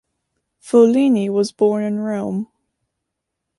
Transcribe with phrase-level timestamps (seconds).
[0.59, 2.47] Follini was born in Rome.